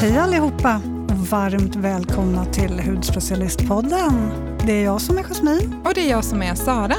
[0.00, 4.30] Hej allihopa och varmt välkomna till Hudspecialistpodden.
[4.66, 5.76] Det är jag som är Jasmin.
[5.84, 6.96] Och det är jag som är Sara.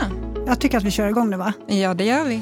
[0.47, 1.53] Jag tycker att vi kör igång nu va?
[1.67, 2.41] Ja, det gör vi.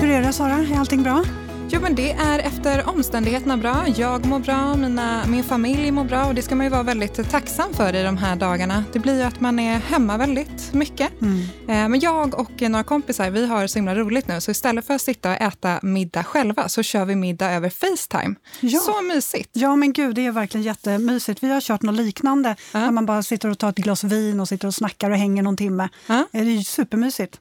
[0.00, 0.54] Hur är det Sara?
[0.54, 1.24] Är allting bra?
[1.72, 3.86] Jo, men det är efter omständigheterna bra.
[3.96, 7.30] Jag mår bra, mina, min familj mår bra och det ska man ju vara väldigt
[7.30, 8.84] tacksam för i de här dagarna.
[8.92, 11.20] Det blir ju att man är hemma väldigt mycket.
[11.22, 11.40] Mm.
[11.68, 14.94] Eh, Men jag och några kompisar, vi har så himla roligt nu, så istället för
[14.94, 18.34] att sitta och äta middag själva så kör vi middag över Facetime.
[18.60, 18.80] Ja.
[18.80, 19.50] Så mysigt!
[19.52, 21.42] Ja men gud, det är verkligen jättemysigt.
[21.42, 22.78] Vi har kört något liknande, Ja.
[22.78, 25.42] där man bara sitter och tar ett glas vin och sitter och snackar och hänger
[25.42, 25.88] någon timme.
[26.08, 27.38] Eh, Det är ju supermysigt.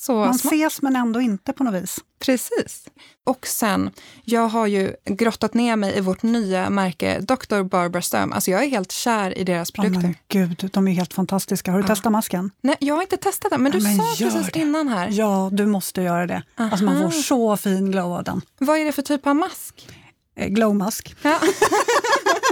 [0.00, 0.52] Så Man smart.
[0.54, 1.98] ses men ändå inte på något vis.
[2.18, 2.84] Precis.
[3.26, 3.90] Och sen,
[4.24, 7.62] jag har ju grottat ner mig i vårt nya märke Dr.
[7.62, 8.32] Barbara Sturm.
[8.32, 10.00] Alltså jag är helt kär i deras produkter.
[10.02, 11.70] men gud, de är helt fantastiska.
[11.70, 11.88] Har du Ja.
[11.88, 12.50] testat masken?
[12.60, 14.58] Nej, jag har inte testat den, men du Ja, men sa precis det.
[14.58, 15.08] innan här.
[15.12, 16.42] Ja, du måste göra det.
[16.56, 17.10] Alltså man Aha.
[17.10, 18.40] får så fin glow av den.
[18.58, 19.88] Vad är det för typ av mask?
[20.36, 21.14] Eh, Glowmask.
[21.22, 21.38] Ja.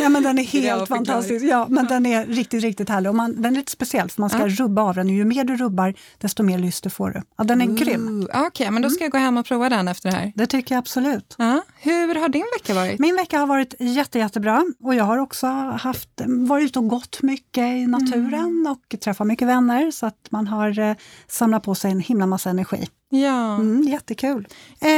[0.00, 1.44] Ja, men den är helt fantastisk.
[1.44, 3.08] Ja, men den är riktigt, riktigt härlig.
[3.10, 4.46] Och man, den är lite speciell, för man ska Ja.
[4.48, 5.08] rubba av den.
[5.08, 7.22] Ju mer du rubbar, desto mer lyster får du.
[7.38, 8.08] Ja, den är grym.
[8.32, 10.32] Ooh, Okej, men då ska jag gå hem och prova den efter det här.
[10.34, 11.34] Det tycker jag absolut.
[11.38, 11.62] Ja.
[11.82, 12.98] Hur har din vecka varit?
[13.00, 15.46] Min vecka har varit jätte, jättebra och jag har också
[15.80, 20.46] haft, varit ute och gått mycket i naturen och träffat mycket vänner så att man
[20.46, 20.94] har eh,
[21.28, 22.88] samlat på sig en himla massa energi.
[23.12, 23.54] Ja.
[23.54, 24.48] Mm, jättekul.
[24.80, 24.90] Eh,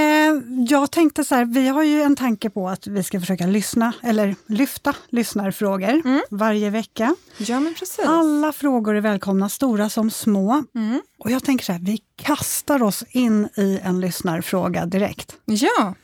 [0.68, 3.92] jag tänkte så här, vi har ju en tanke på att vi ska försöka lyssna,
[4.02, 6.20] eller lyfta lyssnarfrågor Mm.
[6.30, 7.14] varje vecka.
[7.38, 8.04] ja, men precis.
[8.06, 10.64] Alla frågor är välkomna, stora som små.
[10.74, 11.00] Mm.
[11.18, 15.36] Och jag tänker så här, vi kastar oss in i en lyssnarfråga direkt.
[15.44, 15.94] Ja.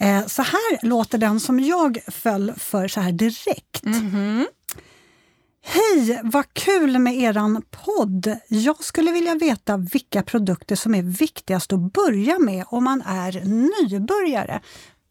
[0.00, 3.84] Eh, så här låter den som jag föll för så här direkt.
[3.84, 4.46] Mhm.
[5.64, 8.38] Hej, vad kul med eran podd!
[8.48, 13.32] Jag skulle vilja veta vilka produkter som är viktigast att börja med om man är
[13.44, 14.60] nybörjare.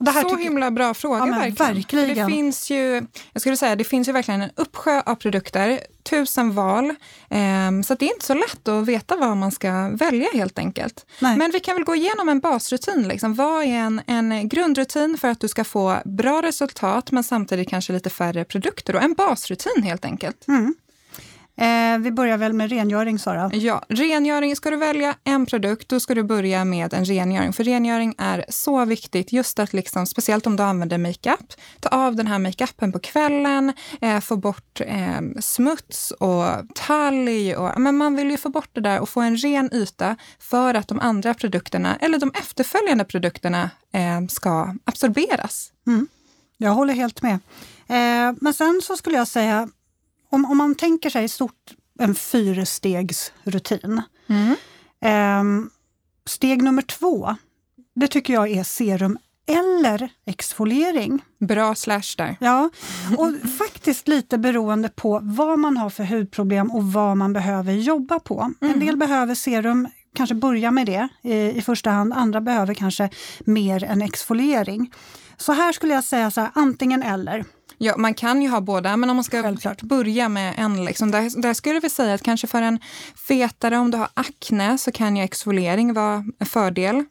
[0.05, 1.75] Så himla bra fråga Ja, verkligen.
[1.75, 2.29] verkligen.
[2.29, 6.53] Det finns ju, jag skulle säga, det finns ju verkligen en uppsjö av produkter, tusen
[6.53, 6.95] val.
[7.29, 10.59] Ehm, så att det är inte så lätt att veta vad man ska välja helt
[10.59, 11.05] enkelt.
[11.19, 11.37] Nej.
[11.37, 13.07] Men vi kan väl gå igenom en basrutin.
[13.07, 13.35] Liksom.
[13.35, 17.93] Vad är en, en grundrutin för att du ska få bra resultat men samtidigt kanske
[17.93, 18.95] lite färre produkter?
[18.95, 20.47] Och en basrutin helt enkelt.
[20.47, 20.75] Mm.
[21.57, 23.51] Eh, vi börjar väl med rengöring, Sara.
[23.53, 24.55] Ja, rengöring.
[24.55, 27.53] Ska du välja en produkt, då ska du börja med en rengöring.
[27.53, 32.15] För rengöring är så viktigt, just att liksom, speciellt om du använder makeup, ta av
[32.15, 37.55] den här makeupen på kvällen, eh, få bort eh, smuts och talg.
[37.57, 40.73] Och, men man vill ju få bort det där och få en ren yta för
[40.73, 45.71] att de andra produkterna, eller de efterföljande produkterna, eh, ska absorberas.
[46.57, 47.39] Jag håller helt med.
[47.87, 49.69] Eh, men sen så skulle jag säga,
[50.29, 54.01] om, om man tänker sig i stort en fyrstegsrutin.
[54.27, 54.55] Mm.
[55.01, 55.69] Eh,
[56.25, 57.35] steg nummer två,
[57.95, 59.17] det tycker jag är serum
[59.47, 61.21] eller exfoliering.
[61.39, 62.37] Bra slash där.
[62.39, 62.69] Ja,
[63.17, 68.19] och faktiskt lite beroende på vad man har för hudproblem och vad man behöver jobba
[68.19, 68.53] på.
[68.61, 72.13] En del behöver serum, kanske börja med det i, i första hand.
[72.13, 73.09] Andra behöver kanske
[73.39, 74.93] mer en exfoliering.
[75.37, 77.45] Så här skulle jag säga så här, antingen eller.
[77.79, 79.81] Ja, man kan ju ha båda, men om man ska Självklart.
[79.81, 82.79] börja med en, liksom, där, där skulle vi säga att kanske för en
[83.27, 87.03] fetare, om du har akne, så kan ju exfoliering vara en fördel.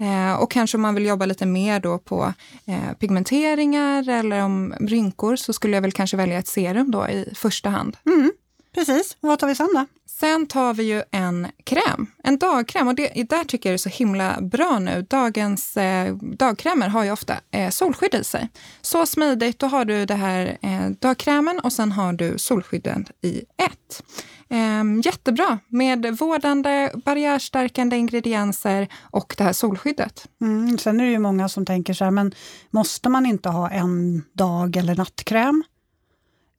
[0.00, 2.32] Eh, och kanske om man vill jobba lite mer då på
[2.66, 7.32] eh, pigmenteringar eller om rynkor så skulle jag väl kanske välja ett serum då i
[7.34, 7.96] första hand.
[8.06, 8.32] Mm,
[8.74, 9.86] precis, vad tar vi sen då?
[10.22, 12.88] Sen tar vi ju en kräm, en dagkräm.
[12.88, 15.06] Och det, där tycker jag det är så himla bra nu.
[15.10, 18.48] Dagens eh, dagkrämer har ju ofta eh, solskydd i sig.
[18.82, 23.42] Så smidigt, då har du det här eh, dagkrämen och sen har du solskydden i
[23.56, 24.02] ett.
[24.48, 30.26] Eh, jättebra med vårdande, barriärstärkande ingredienser och det här solskyddet.
[30.40, 32.34] Mm, sen är det ju många som tänker så här, men
[32.70, 35.64] måste man inte ha en dag eller nattkräm?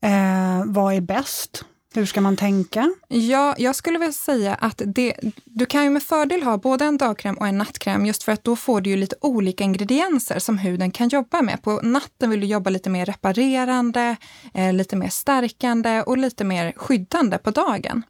[0.02, 1.66] Eh, vad är bäst?
[1.96, 2.92] Hur ska man tänka?
[3.08, 5.14] Ja, jag skulle väl säga att det,
[5.46, 8.44] du kan ju med fördel ha både en dagkräm och en nattkräm just för att
[8.44, 11.62] då får du ju lite olika ingredienser som huden kan jobba med.
[11.62, 14.16] På natten vill du jobba lite mer reparerande,
[14.54, 18.04] eh, lite mer stärkande och lite mer skyddande på dagen.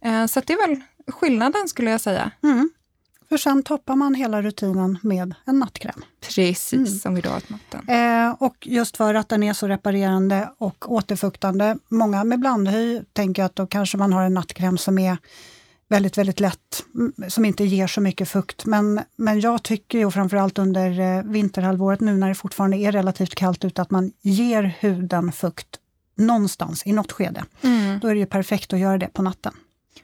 [0.00, 2.30] Eh, så det är väl skillnaden skulle jag säga.
[2.42, 2.70] Mm.
[3.28, 6.04] För sen toppar man hela rutinen med en nattkräm.
[6.20, 7.88] Precis som vi då har på natten.
[7.88, 11.78] Eh, och just för att den är så reparerande och återfuktande.
[11.88, 15.18] Många med blandhy tänker att då kanske man har en nattkräm som är
[15.88, 18.66] väldigt, väldigt lätt, mm, som inte ger så mycket fukt.
[18.66, 23.34] Men, men jag tycker ju framförallt under eh, vinterhalvåret, nu när det fortfarande är relativt
[23.34, 25.78] kallt ute, att man ger huden fukt
[26.16, 27.44] någonstans i något skede.
[27.62, 27.98] Mm.
[28.00, 29.52] Då är det ju perfekt att göra det på natten.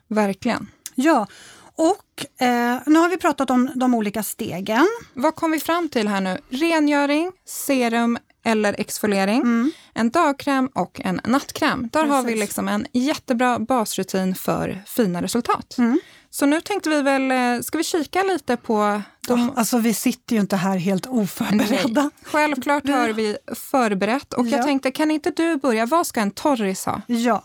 [0.09, 0.67] Verkligen.
[0.95, 1.27] Ja,
[1.77, 4.89] och eh, nu har vi pratat om de olika stegen.
[5.15, 6.39] Vad kom vi fram till här nu?
[6.51, 9.71] Rengöring, serum eller exfoliering, Mm.
[9.95, 11.89] en dagkräm och en nattkräm.
[11.93, 12.41] Där har vi Precis.
[12.41, 15.79] liksom en jättebra basrutin för fina resultat.
[15.79, 16.01] Mm.
[16.31, 19.53] Så nu tänkte vi väl, eh, ska vi kika lite på de...
[19.57, 22.03] Alltså vi sitter ju inte här helt oförberedda.
[22.03, 24.65] Nej, självklart har vi förberett och jag Ja.
[24.65, 25.87] tänkte, kan inte du börja?
[25.87, 27.01] Vad ska en torris ha?
[27.07, 27.45] Ja.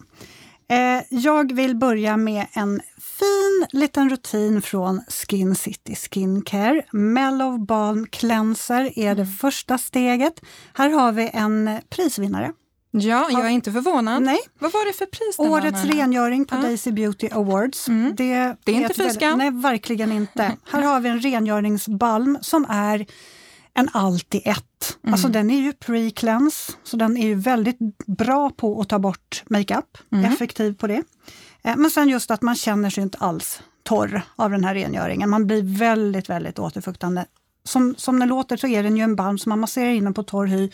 [0.70, 2.82] Eh, jag vill börja med en
[3.20, 6.84] fin liten rutin från Skin City Skincare.
[6.92, 10.42] Mellow Balm Cleanser är det första steget.
[10.74, 12.54] Här har vi en prisvinnare.
[12.92, 14.24] Ja, jag är inte förvånad.
[14.24, 14.40] Nej.
[14.60, 16.62] Vad var det för pris Årets rengöring på Ja.
[16.62, 17.88] Daisy Beauty Awards.
[17.88, 18.16] Mm.
[18.16, 19.38] Det, Det är inte fy skam.
[19.38, 20.52] Nej, verkligen inte.
[20.72, 23.06] Här har vi en rengöringsbalm som är
[23.78, 24.98] en allt i ett.
[25.04, 25.14] Mm.
[25.14, 27.78] Alltså den är ju pre-cleanse, så den är ju väldigt
[28.08, 29.98] bra på att ta bort makeup.
[30.12, 30.26] Mm.
[30.26, 31.04] Effektiv på det.
[31.64, 35.30] Eh, Men sen just att man känner sig inte alls torr av den här rengöringen.
[35.30, 37.26] Man blir väldigt, väldigt återfuktande.
[37.64, 40.14] Som, som den låter så är den ju en balm som man masserar in den
[40.14, 40.70] på torr hy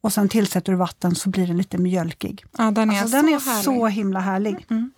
[0.00, 2.44] och sen tillsätter du vatten så blir den lite mjölkig.
[2.58, 3.64] Ja, den är, Alltså, den är så härlig.
[3.64, 4.66] så himla härlig.
[4.70, 4.92] Mm.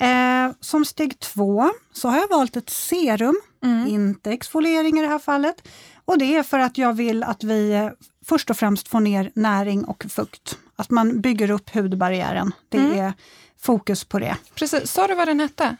[0.00, 3.86] Eh, som steg två så har jag valt ett serum, Mm.
[3.88, 5.68] inte exfoliering i det här fallet.
[6.10, 7.88] Och det är för att jag vill att vi eh,
[8.26, 10.58] först och främst får ner näring och fukt.
[10.76, 12.52] Att man bygger upp hudbarriären.
[12.68, 12.98] Det Mm.
[12.98, 13.12] är
[13.60, 14.36] fokus på det.
[14.54, 15.76] Precis, sa du vad den hette?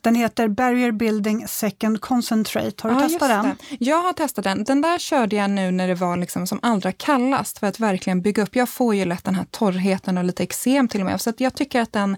[0.00, 2.82] Den heter Barrier Building Second Concentrate.
[2.82, 3.56] Har du Ja, testat den?
[3.80, 4.64] Jag har testat den.
[4.64, 8.22] Den där körde jag nu när det var liksom som allra kallast för att verkligen
[8.22, 8.56] bygga upp.
[8.56, 11.20] Jag får ju lätt den här torrheten och lite eksem till och med.
[11.20, 12.16] Så jag tycker att den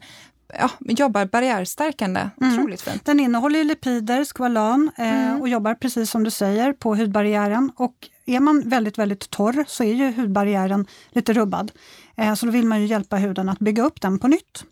[0.58, 2.30] ja, jobbar barriärstärkande.
[2.40, 2.54] Mm.
[2.54, 3.04] Otroligt fint.
[3.04, 5.40] Den innehåller lipider, skvalan eh, Mm.
[5.40, 7.72] och jobbar precis som du säger på hudbarriären.
[7.76, 7.94] Och
[8.26, 11.72] är man väldigt, väldigt torr så är ju hudbarriären lite rubbad.
[12.16, 14.64] Eh, så då vill man ju hjälpa huden att bygga upp den på nytt.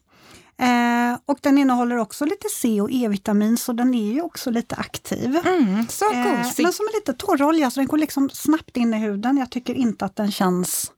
[0.59, 4.77] Eh, och den innehåller också lite C och E-vitamin så den är ju också lite
[4.77, 5.37] aktiv.
[5.47, 6.25] Mm, så Eh,
[6.59, 9.37] men som en lite torrolja så den går liksom snabbt in i huden.
[9.37, 10.93] Jag tycker inte att den känns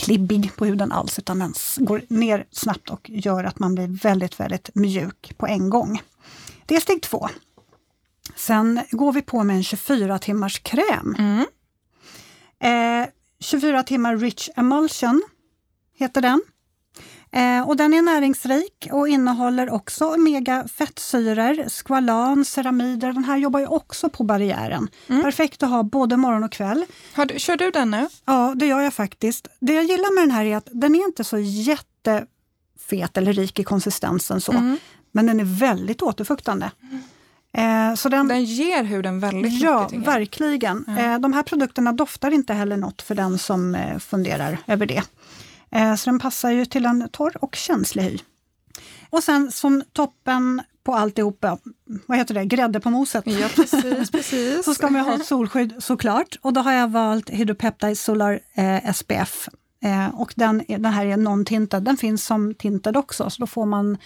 [0.00, 4.40] klibbig på huden alls utan den går ner snabbt och gör att man blir väldigt,
[4.40, 6.02] väldigt mjuk på en gång.
[6.66, 7.28] Det är steg två.
[8.36, 11.16] Sen går vi på med en 24 timmars kräm.
[11.18, 11.46] Mm.
[13.02, 13.08] Eh,
[13.40, 15.22] 24 timmar Rich Emulsion
[15.98, 16.42] heter den.
[17.32, 23.12] Eh, och den är näringsrik och innehåller också omega-fettsyror, skvalan, ceramider.
[23.12, 24.88] Den här jobbar ju också på barriären.
[25.08, 25.22] Mm.
[25.22, 26.84] Perfekt att ha både morgon och kväll.
[27.28, 28.08] Du, kör du den nu?
[28.24, 29.48] Ja, det gör jag faktiskt.
[29.60, 33.58] Det jag gillar med den här är att den är inte så jättefet eller rik
[33.58, 34.76] i konsistensen så, Mm.
[35.12, 36.70] men den är väldigt återfuktande.
[37.52, 39.94] Eh, så den, Den ger huden väldigt ja, mycket.
[39.96, 40.04] jag.
[40.12, 40.84] verkligen.
[40.86, 40.98] Ja.
[40.98, 45.02] Eh, de här produkterna doftar inte heller något för den som eh, funderar över det.
[45.70, 48.18] Eh, så den passar ju till en torr och känslig hy.
[49.10, 51.58] Och sen som toppen på alltihopa,
[52.06, 53.26] vad heter det, grädde på moset.
[53.26, 54.10] Ja, precis.
[54.12, 54.64] precis.
[54.64, 56.38] Så ska man ha ett solskydd såklart.
[56.40, 59.48] Och då har jag valt Hydropeptide Solar eh, SPF.
[59.82, 61.80] Eh, och den, den här är non-tinted.
[61.80, 63.98] Den finns som tinted också, så då får man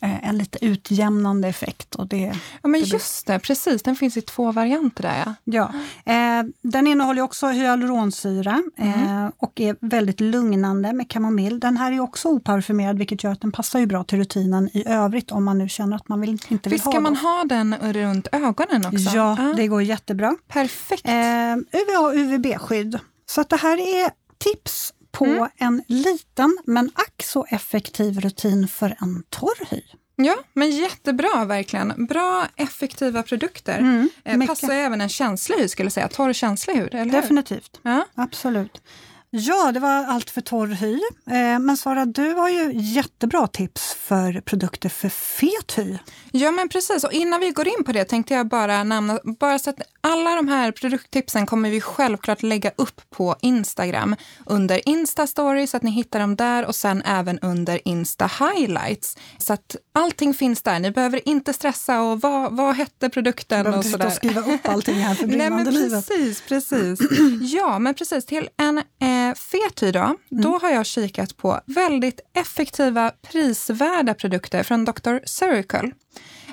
[0.00, 1.94] en lite utjämnande effekt.
[1.94, 3.82] Och det, ja, men det just det, precis.
[3.82, 5.34] Den finns i två varianter där.
[5.44, 5.72] Ja.
[6.04, 6.12] ja.
[6.12, 11.60] eh, den innehåller också hyaluronsyra eh, och är väldigt lugnande med kamomill.
[11.60, 14.88] Den här är också oparfumerad vilket gör att den passar ju bra till rutinen i
[14.88, 17.44] övrigt om man nu känner att man vill, inte vill Visst ha ska man ha
[17.44, 19.16] den runt ögonen också?
[19.16, 20.36] Ja, Ah, det går jättebra.
[20.48, 21.08] Perfekt.
[21.08, 22.98] Eh, UVA och UVB-skydd.
[23.26, 25.48] Så att det här är tips på Mm.
[25.56, 29.80] en liten men ack så effektiv rutin för en torr hy.
[30.16, 32.06] Ja, men jättebra verkligen.
[32.06, 33.78] Bra, effektiva produkter.
[33.78, 36.08] Mm, eh, passar även en känslig hud, skulle jag säga.
[36.08, 37.10] Torr känslig hud?
[37.12, 38.04] Definitivt, Ja.
[38.14, 38.82] absolut.
[39.30, 40.94] Ja, det var allt för torr hy.
[41.30, 45.98] Eh, men Sara, du har ju jättebra tips för produkter för fet hy.
[46.32, 47.04] ja, men precis.
[47.04, 50.34] Och innan vi går in på det tänkte jag bara nämna, bara så att alla
[50.36, 54.16] de här produkttipsen kommer vi självklart lägga upp på Instagram
[54.46, 59.18] under Insta-story så att ni hittar dem där och sen även under Insta-highlights.
[59.38, 60.78] Så att allting finns där.
[60.80, 64.10] Ni behöver inte stressa och vad, vad hette produkten Du behöver och inte sådär.
[64.10, 66.06] skriva upp allting här för brinnande livet.
[66.08, 67.00] precis, precis.
[67.40, 68.26] Ja, men precis.
[68.26, 68.82] Till en
[69.28, 70.16] eh, fet hy då, Mm.
[70.28, 75.16] då har jag kikat på väldigt effektiva, prisvärda produkter från Dr.
[75.24, 75.90] Circle.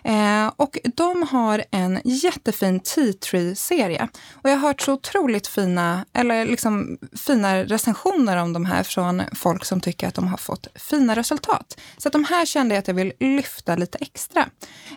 [0.05, 4.07] Eh, och de har en jättefin tea tree-serie.
[4.33, 9.21] Och jag har hört så otroligt fina, eller liksom fina recensioner om de här från
[9.35, 11.79] folk som tycker att de har fått fina resultat.
[11.97, 14.45] Så att de här kände jag att jag vill lyfta lite extra.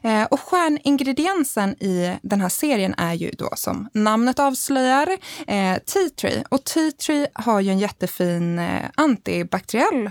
[0.02, 5.08] Eh, och stjärningrediensen i den här serien är ju då som namnet avslöjar
[5.46, 6.44] eh, tea tree.
[6.48, 10.06] Och tea tree har ju en jättefin eh, antibakteriell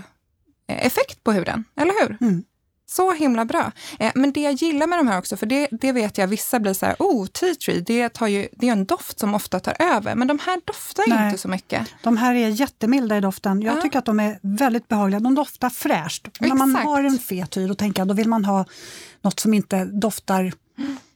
[0.68, 2.18] eh, effekt på huden, eller hur?
[2.20, 2.44] Mm.
[2.90, 3.72] Så himla bra.
[3.98, 6.60] Eh, men det jag gillar med de här också, för det, det vet jag vissa
[6.60, 9.60] blir så här, oh, tea tree, det, tar ju, det är en doft som ofta
[9.60, 10.14] tar över.
[10.14, 11.26] Men de här doftar Nej.
[11.26, 11.88] inte så mycket.
[12.02, 13.62] De här är jättemilda i doften.
[13.62, 13.82] Jag ja.
[13.82, 15.20] tycker att de är väldigt behagliga.
[15.20, 16.26] De doftar fräscht.
[16.26, 16.48] Exakt.
[16.48, 18.64] När man har en fet hy, då tänker jag, då vill man ha
[19.22, 20.52] något som inte doftar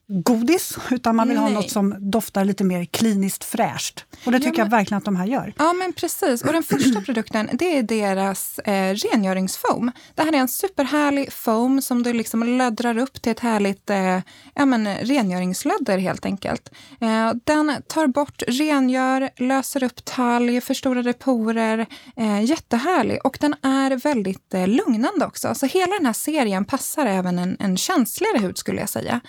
[0.08, 1.44] godis, utan man vill Nej.
[1.44, 4.04] ha något som doftar lite mer kliniskt fräscht.
[4.26, 5.54] Och det tycker ja, men, jag verkligen att de här gör.
[5.58, 6.42] Ja, men precis.
[6.42, 9.90] Och den första produkten, det är deras eh, rengöringsfoam.
[10.14, 14.18] Det här är en superhärlig foam som du liksom löddrar upp till ett härligt eh,
[14.54, 16.70] ja, men, rengöringslödder helt enkelt.
[17.00, 21.86] Eh, den tar bort, rengör, löser upp talg, förstorade porer.
[22.16, 23.18] Eh, jättehärlig.
[23.24, 25.54] Och den är väldigt eh, lugnande också.
[25.54, 29.20] Så hela den här serien passar även en, en känsligare hud skulle jag säga.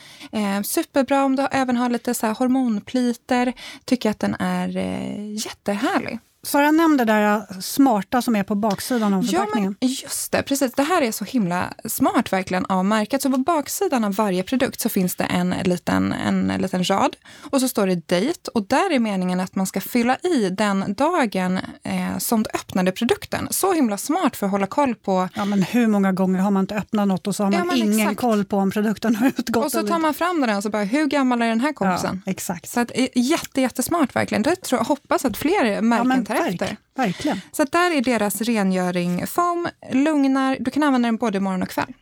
[0.63, 3.53] Liksom superbra om du även har lite så här hormonpliter.
[3.85, 6.19] Tycker att den är eh, jättehärlig.
[6.45, 9.75] Sara nämnde det där smarta som är på baksidan av förpackningen.
[9.79, 10.73] Ja, men just det, precis.
[10.73, 13.21] Det här är så himla smart verkligen av märket.
[13.21, 17.15] Så på baksidan av varje produkt så finns det en liten, en liten rad
[17.51, 20.93] och så står det date och där är meningen att man ska fylla i den
[20.93, 23.47] dagen eh, som du öppnade produkten.
[23.51, 25.29] Så himla smart för att hålla koll på...
[25.35, 27.75] Ja, men hur många gånger har man inte öppnat något och så har man ja,
[27.75, 28.19] ingen exakt.
[28.19, 29.65] koll på om produkten har utgått?
[29.65, 32.21] Och så tar man fram den och så bara, hur gammal är den här kompisen?
[32.25, 32.69] Ja, exakt.
[32.69, 34.43] Så att, eh, jätte, jättesmart verkligen.
[34.43, 36.77] Det tror, hoppas att fler märken ja, tar verk, efter.
[36.95, 37.41] Verkligen.
[37.51, 41.93] Så där är deras rengöring foam, lugnar, du kan använda den både morgon och kväll.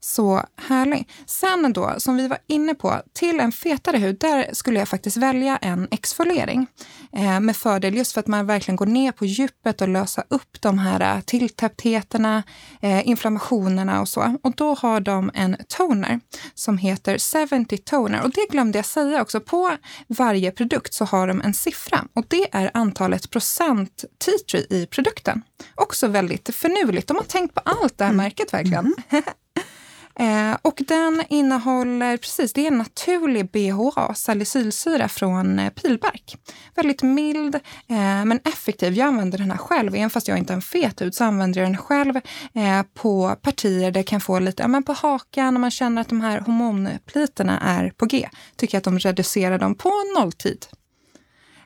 [0.00, 1.08] Så härlig.
[1.26, 5.16] Sen då, som vi var inne på, till en fetare hud, där skulle jag faktiskt
[5.16, 6.66] välja en exfoliering.
[7.12, 10.60] Eh, med fördel just för att man verkligen går ner på djupet och lösa upp
[10.60, 12.42] de här eh, tilltäpptheterna,
[12.80, 14.36] eh, inflammationerna och så.
[14.42, 16.20] Och då har de en toner
[16.54, 18.22] som heter 70 toner.
[18.22, 19.40] Och det glömde jag säga också.
[19.40, 19.76] På
[20.06, 24.86] varje produkt så har de en siffra och det är antalet procent tea tree i
[24.86, 25.42] produkten.
[25.74, 27.08] Också väldigt förnuligt.
[27.08, 28.24] De har tänkt på allt det här mm.
[28.24, 28.94] märket verkligen.
[29.10, 29.22] Mm.
[30.18, 36.36] Eh, och den innehåller, precis, det är en naturlig BHA, salicylsyra från eh, pilbark.
[36.74, 38.94] Väldigt mild eh, men effektiv.
[38.94, 41.60] Jag använder den här själv, även fast jag inte har en fet hud så använder
[41.60, 42.16] jag den själv
[42.54, 46.00] eh, på partier där jag kan få lite, ja men på hakan när man känner
[46.00, 48.28] att de här hormonpliterna är på G.
[48.56, 50.66] Tycker jag att de reducerar dem på nolltid.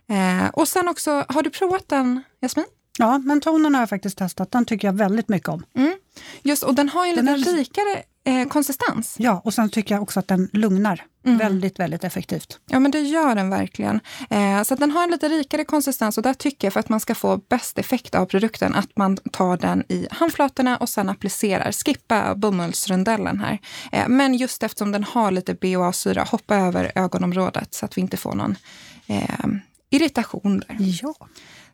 [0.09, 2.67] Eh, och sen också, har du provat den Jasmin?
[2.99, 4.51] Ja, men tonen har jag faktiskt testat.
[4.51, 5.65] Den tycker jag väldigt mycket om.
[5.77, 5.95] Mm.
[6.43, 7.55] Just, och den har ju en lite är...
[7.55, 9.17] rikare eh, konsistens.
[9.19, 11.39] Ja, och sen tycker jag också att den lugnar mm.
[11.39, 12.59] väldigt, väldigt effektivt.
[12.67, 14.01] Ja, men det gör den verkligen.
[14.31, 17.01] Eh, så den har en lite rikare konsistens och där tycker jag för att man
[17.01, 21.73] ska få bäst effekt av produkten att man tar den i handflatorna och sen applicerar.
[21.73, 23.59] Skippa bomullsrundellen här.
[23.93, 28.17] Eh, men just eftersom den har lite BHA-syra, hoppa över ögonområdet så att vi inte
[28.17, 28.57] får någon
[29.07, 29.47] eh,
[29.91, 30.77] irritation där.
[30.79, 31.15] Ja.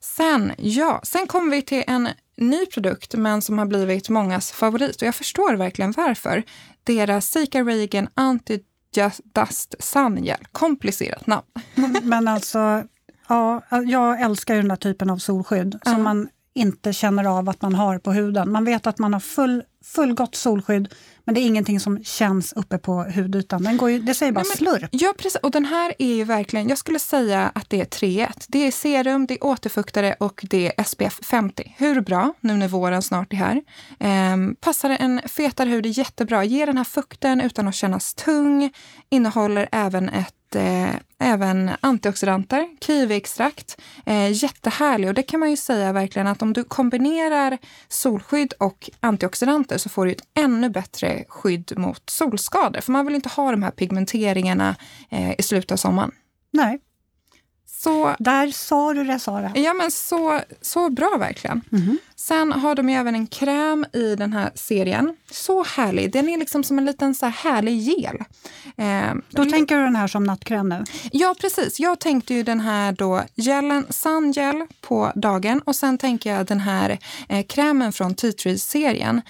[0.00, 5.02] Sen, ja, sen kommer vi till en ny produkt, men som har blivit mångas favorit.
[5.02, 6.42] Och jag förstår verkligen varför.
[6.84, 10.46] Deras Sika Reagan Anti-Dust Sun Gel.
[10.52, 11.46] Komplicerat namn.
[12.02, 12.84] Men alltså,
[13.28, 17.62] ja, jag älskar ju den där typen av solskydd som man inte känner av att
[17.62, 18.52] man har på huden.
[18.52, 20.94] Man vet att man har full, fullgott solskydd
[21.26, 23.62] men det är ingenting som känns uppe på hudytan.
[23.62, 24.88] Den går ju, det säger bara Nej, men, slurp.
[24.92, 25.40] Ja, precis.
[25.42, 28.44] Och den här är ju verkligen, jag skulle säga att det är 3-1.
[28.48, 31.74] Det är serum, det är återfuktare och det är SPF 50.
[31.78, 33.62] Hur bra, nu när våren snart är här.
[33.98, 36.44] Ehm, passar en fetare hud jättebra.
[36.44, 38.72] Ger den här fukten utan att kännas tung.
[39.08, 43.80] Innehåller även ett eh, även antioxidanter, kiwiextrakt.
[44.06, 47.58] Eh, jättehärlig och det kan man ju säga verkligen att om du kombinerar
[47.88, 52.80] solskydd och antioxidanter så får du ett ännu bättre skydd mot solskador.
[52.80, 54.76] För man vill inte ha de här pigmenteringarna
[55.10, 56.12] eh, i slutet av sommaren.
[56.52, 56.80] Nej.
[57.78, 59.52] Så, Där sa du det, Sara.
[59.54, 61.62] Ja, men så, så bra verkligen.
[61.72, 61.98] Mm.
[62.16, 65.16] Sen har de ju även en kräm i den här serien.
[65.30, 66.12] Så härlig.
[66.12, 68.16] Den är liksom som en liten så här härlig gel.
[68.76, 70.84] Eh, då tänker du den här som nattkräm nu?
[71.12, 71.80] Ja, precis.
[71.80, 76.60] Jag tänkte ju den här då gelen, Sungel på dagen och sen tänker jag den
[76.60, 79.22] här eh, krämen från Tea Tree-serien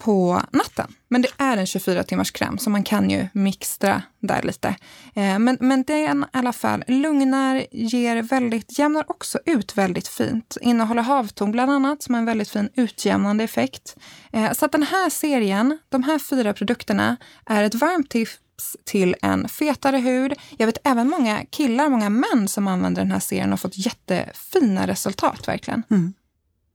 [0.00, 0.94] på natten.
[1.08, 4.68] Men det är en 24 timmars kräm så man kan ju mixtra där lite.
[5.14, 10.56] Eh, men, men den i alla fall lugnar, ger väldigt, jämnar också ut väldigt fint.
[10.60, 13.96] Innehåller havtorn bland annat som har en väldigt fin utjämnande effekt.
[14.32, 17.16] Eh, så att den här serien, de här fyra produkterna,
[17.46, 18.38] är ett varmt tips
[18.84, 20.34] till en fetare hud.
[20.58, 24.86] Jag vet även många killar, många män som använder den här serien har fått jättefina
[24.86, 25.82] resultat verkligen.
[25.90, 26.12] Mm.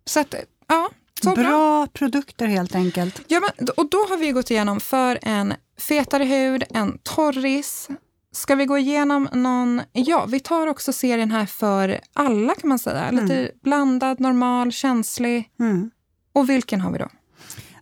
[0.05, 0.35] Så att,
[0.67, 0.89] ja,
[1.23, 1.43] så bra.
[1.43, 3.21] bra produkter helt enkelt.
[3.27, 7.89] Ja, men, och då har vi gått igenom för en fetare hud, en torris.
[8.31, 9.81] Ska vi gå igenom någon...
[9.91, 13.11] Ja, vi tar också serien här för alla kan man säga.
[13.11, 13.51] Lite mm.
[13.63, 15.49] blandad, normal, känslig.
[15.59, 15.91] Mm.
[16.33, 17.09] Och vilken har vi då?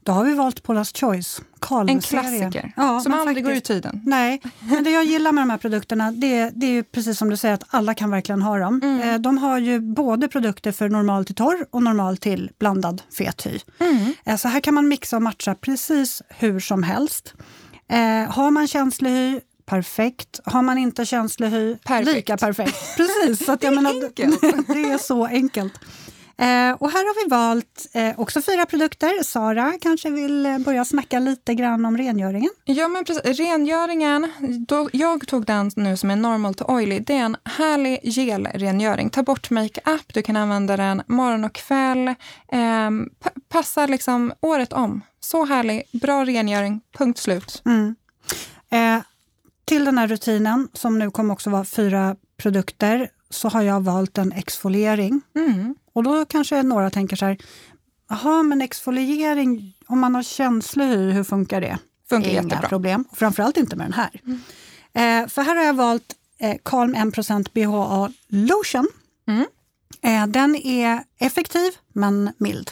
[0.05, 1.41] Då har vi valt Paula's Choice.
[1.87, 4.01] En klassiker ja, som aldrig faktiskt, går ur tiden.
[4.05, 7.37] Nej, men det jag gillar med de här produkterna det, det är precis som du
[7.37, 8.81] säger att alla kan verkligen ha dem.
[8.83, 9.09] Mm.
[9.09, 13.45] Eh, de har ju både produkter för normal till torr och normal till blandad fet
[13.45, 13.59] hy.
[13.79, 14.13] Mm.
[14.25, 17.33] Eh, så här kan man mixa och matcha precis hur som helst.
[17.89, 20.39] Eh, har man känslig hy, perfekt.
[20.45, 22.15] Har man inte känslig hy, perfekt.
[22.15, 22.97] lika perfekt.
[22.97, 23.93] Precis, så att, är menar,
[24.73, 25.73] det är så enkelt.
[26.43, 29.23] Eh, och här har vi valt eh, också fyra produkter.
[29.23, 32.49] Sara kanske vill eh, börja snacka lite grann om rengöringen?
[32.63, 33.39] Ja, men precis.
[33.39, 34.31] Rengöringen,
[34.67, 36.99] då, jag tog den nu som är normal to oily.
[36.99, 39.09] Det är en härlig gelrengöring.
[39.09, 42.07] Ta bort makeup, du kan använda den morgon och kväll.
[42.07, 42.89] Eh,
[43.49, 45.01] passar liksom året om.
[45.19, 47.61] Så härlig, bra rengöring, punkt slut.
[47.65, 47.95] Mm.
[49.65, 54.17] Till den här rutinen, som nu kommer också vara fyra produkter, så har jag valt
[54.17, 55.21] en exfoliering.
[55.35, 55.75] Mm.
[55.93, 57.37] Och då kanske några tänker så här,
[58.09, 61.77] jaha men exfoliering, om man har känslig hy, hur funkar det?
[62.09, 62.69] Funkar Inga jättebra.
[62.69, 64.21] problem, framförallt inte med den här.
[64.25, 64.39] Mm.
[64.93, 68.87] Eh, för här har jag valt eh, Calm 1% BHA Lotion.
[69.27, 69.45] Mm.
[70.01, 72.71] Eh, den är effektiv men mild.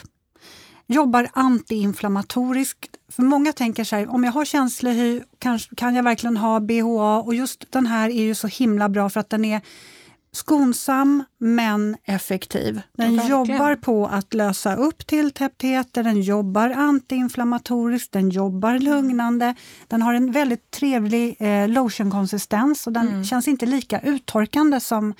[0.86, 2.96] Jobbar antiinflammatoriskt.
[3.08, 6.60] För många tänker så här, om jag har känslig hy, kan, kan jag verkligen ha
[6.60, 7.20] BHA?
[7.20, 9.60] Och just den här är ju så himla bra för att den är
[10.34, 12.80] skonsam men effektiv.
[12.92, 19.54] Den ja, jobbar på att lösa upp tilltäpptheter, den jobbar antiinflammatoriskt, den jobbar lugnande.
[19.88, 23.24] Den har en väldigt trevlig eh, lotionkonsistens och den mm.
[23.24, 25.14] känns inte lika uttorkande som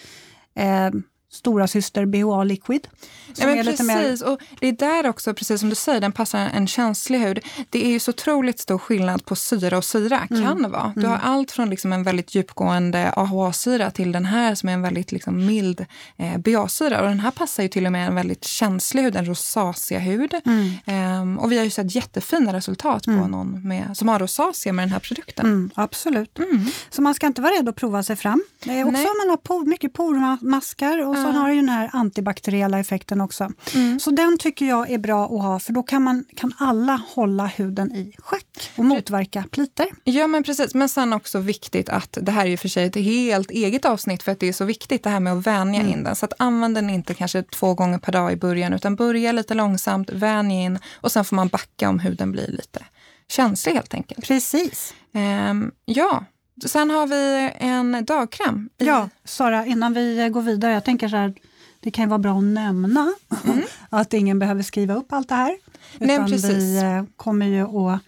[0.55, 0.91] eh,
[1.33, 2.89] stora syster BHA Liquid.
[3.37, 4.29] Ja, men precis, mer...
[4.29, 7.41] och det är där också, precis som du säger, den passar en känslig hud.
[7.71, 10.43] Det är ju så otroligt stor skillnad på syra och syra, mm.
[10.43, 10.93] kan vara.
[10.97, 11.27] Du har mm.
[11.27, 15.47] allt från liksom en väldigt djupgående AHA-syra till den här som är en väldigt liksom
[15.47, 15.87] mild
[16.17, 17.01] eh, BA-syra.
[17.01, 20.35] Och den här passar ju till och med en väldigt känslig hud, en rosacea-hud.
[20.45, 21.21] Mm.
[21.23, 23.31] Um, och vi har ju sett jättefina resultat på mm.
[23.31, 25.47] någon med, som har rosacea med den här produkten.
[25.47, 26.39] Mm, absolut.
[26.39, 26.67] Mm.
[26.91, 28.45] Så man ska inte vara rädd att prova sig fram.
[28.65, 29.07] Det är också Nej.
[29.07, 33.53] om man har por, mycket pormaskar och så har den här antibakteriella effekten också.
[33.75, 34.01] Mm.
[34.01, 37.47] Så den tycker jag är bra att ha för då kan, man, kan alla hålla
[37.47, 39.87] huden i schack och motverka pliter.
[40.05, 42.95] Ja men precis, men sen också viktigt att det här är ju för sig ett
[42.95, 45.93] helt eget avsnitt för att det är så viktigt det här med att vänja mm.
[45.93, 46.17] in den.
[46.17, 49.55] Så att använd den inte kanske två gånger per dag i början utan börja lite
[49.55, 52.85] långsamt, vänj in och sen får man backa om huden blir lite
[53.29, 54.27] känslig helt enkelt.
[54.27, 54.95] Precis.
[55.15, 56.25] Um, ja,
[56.67, 58.69] Sen har vi en dagkräm.
[58.77, 61.35] Ja, Sara, innan vi går vidare, jag tänker så här,
[61.81, 63.13] det kan vara bra att nämna
[63.45, 63.63] mm.
[63.91, 65.57] att ingen behöver skriva upp allt det här.
[65.99, 66.45] Nej, precis.
[66.45, 68.01] Vi eh, kommer ju att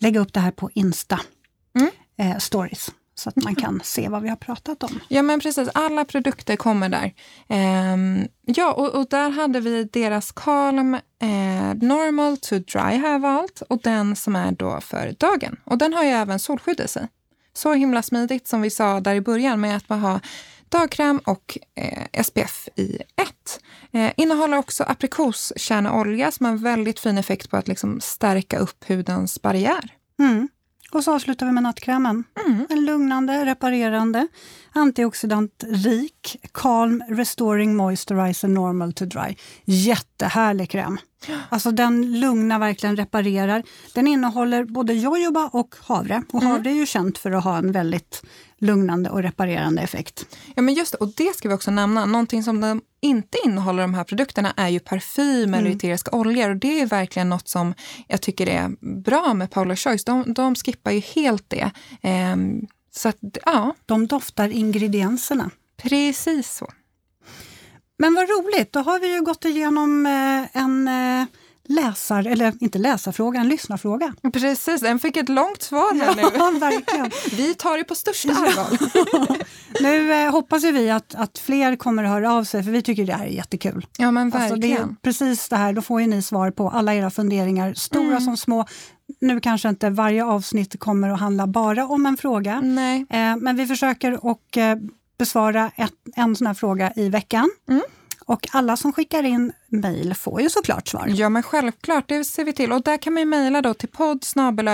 [0.00, 1.20] lägga upp det här på Insta
[1.74, 1.90] mm.
[2.18, 5.00] eh, stories så att man kan se vad vi har pratat om.
[5.08, 5.68] Ja, men precis.
[5.74, 7.12] Alla produkter kommer där.
[7.92, 13.62] Um, ja, och, och, där hade vi deras Calm eh, Normal to Dry jag valt
[13.68, 15.56] och den som är då för dagen.
[15.64, 17.08] Och den har ju även solskydd i sig.
[17.52, 20.20] Så himla smidigt som vi sa där i början med att man har
[20.68, 23.60] dagkräm och eh, SPF i ett.
[23.92, 28.84] Eh, innehåller också aprikoskärneolja som har en väldigt fin effekt på att liksom stärka upp
[28.88, 29.90] hudens barriär.
[30.18, 30.48] Mm.
[30.92, 32.24] Och så avslutar vi med nattkrämen.
[32.46, 32.66] Mm.
[32.70, 34.28] En lugnande, reparerande,
[34.72, 39.36] antioxidantrik, calm, restoring moisturizer normal to dry.
[39.64, 40.98] Jättehärlig kräm.
[41.48, 43.62] Alltså den lugnar, verkligen reparerar.
[43.94, 46.22] Den innehåller både jojoba och havre.
[46.32, 46.52] Och mm.
[46.52, 48.22] havre är ju känt för att ha en väldigt
[48.58, 50.26] lugnande och reparerande effekt.
[50.54, 52.06] Ja, men just det, och det ska vi också nämna.
[52.06, 55.76] Någonting som de inte innehåller de här produkterna är ju parfym eller mm.
[55.76, 56.50] eteriska oljor.
[56.50, 57.74] Och det är verkligen något som
[58.08, 58.70] jag tycker är
[59.02, 60.04] bra med Paula Choice.
[60.04, 61.70] De, de skippar ju helt det.
[62.32, 63.74] Um, så att, ja.
[63.86, 65.50] De doftar ingredienserna.
[65.76, 66.72] Precis så.
[68.00, 71.26] Men vad roligt, då har vi ju gått igenom eh, en eh,
[71.68, 74.14] läsar, eller inte läsarfråga, en lyssnarfråga.
[74.32, 76.58] Precis, den fick ett långt svar här ja, nu.
[76.58, 77.10] Verkligen.
[77.36, 78.78] Vi tar det på största allvar.
[79.82, 83.04] nu eh, hoppas vi att, att fler kommer att höra av sig, för vi tycker
[83.04, 83.86] det här är jättekul.
[83.98, 84.52] Ja, men verkligen.
[84.52, 87.74] Alltså, det är precis det här, då får ju ni svar på alla era funderingar,
[87.74, 88.20] stora mm.
[88.20, 88.66] som små.
[89.20, 93.06] Nu kanske inte varje avsnitt kommer att handla bara om en fråga, Nej.
[93.10, 94.74] Eh, men vi försöker att eh,
[95.20, 97.50] besvara ett, en sån här fråga i veckan.
[97.68, 97.82] Mm.
[98.26, 101.06] Och alla som skickar in mejl får ju såklart svar.
[101.08, 102.72] Ja, men självklart, det ser vi till.
[102.72, 104.24] Och där kan man mejla då till podd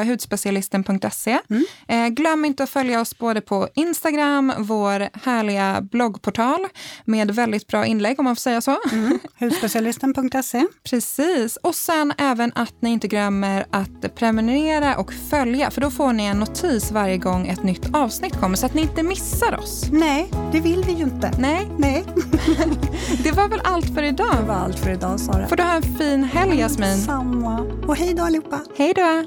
[0.06, 1.38] hudspecialisten.se.
[1.50, 1.64] Mm.
[1.88, 6.66] Eh, glöm inte att följa oss både på Instagram, vår härliga bloggportal
[7.04, 8.78] med väldigt bra inlägg om man får säga så.
[8.92, 9.18] Mm.
[9.38, 10.66] Hudspecialisten.se.
[10.90, 11.56] Precis.
[11.56, 16.24] Och sen även att ni inte glömmer att prenumerera och följa, för då får ni
[16.24, 19.87] en notis varje gång ett nytt avsnitt kommer så att ni inte missar oss.
[19.92, 21.32] Nej, det vill vi ju inte.
[21.38, 21.68] Nej.
[21.78, 22.04] Nej.
[23.22, 24.37] det var väl allt för idag?
[24.40, 25.49] Det var allt för idag Sara.
[25.49, 26.96] Får du ha en fin helg Jasmin.
[26.96, 27.61] Samma.
[27.87, 28.61] Och hej då allihopa.
[28.79, 29.25] Hej då.